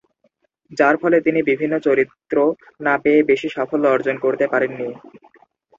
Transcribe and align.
যার 0.71 0.95
ফলে 0.97 1.17
তিনি 1.21 1.39
বিভিন্ন 1.49 1.73
চরিত্র 1.79 2.35
না 2.81 2.95
পেয়ে 3.03 3.21
বেশি 3.23 3.47
সাফল্য 3.55 3.85
অর্জন 3.87 4.15
করতে 4.17 4.45
পারেননি। 4.47 4.89